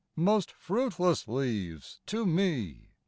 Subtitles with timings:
[0.15, 2.87] Most fruitless leaves to me!